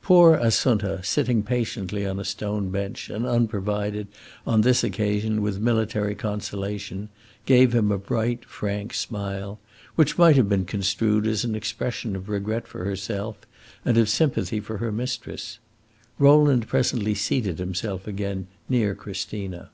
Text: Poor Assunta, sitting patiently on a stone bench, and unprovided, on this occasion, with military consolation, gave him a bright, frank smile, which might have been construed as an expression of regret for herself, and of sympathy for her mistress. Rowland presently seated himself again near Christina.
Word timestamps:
Poor 0.00 0.34
Assunta, 0.36 1.02
sitting 1.04 1.42
patiently 1.42 2.06
on 2.06 2.20
a 2.20 2.24
stone 2.24 2.70
bench, 2.70 3.10
and 3.10 3.26
unprovided, 3.26 4.06
on 4.46 4.60
this 4.60 4.84
occasion, 4.84 5.42
with 5.42 5.58
military 5.58 6.14
consolation, 6.14 7.08
gave 7.46 7.72
him 7.72 7.90
a 7.90 7.98
bright, 7.98 8.44
frank 8.44 8.94
smile, 8.94 9.58
which 9.96 10.16
might 10.16 10.36
have 10.36 10.48
been 10.48 10.64
construed 10.64 11.26
as 11.26 11.42
an 11.44 11.56
expression 11.56 12.14
of 12.14 12.28
regret 12.28 12.68
for 12.68 12.84
herself, 12.84 13.38
and 13.84 13.98
of 13.98 14.08
sympathy 14.08 14.60
for 14.60 14.78
her 14.78 14.92
mistress. 14.92 15.58
Rowland 16.16 16.68
presently 16.68 17.12
seated 17.16 17.58
himself 17.58 18.06
again 18.06 18.46
near 18.68 18.94
Christina. 18.94 19.70